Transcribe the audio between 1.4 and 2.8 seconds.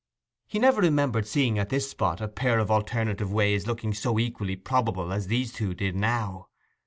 at this spot a pair of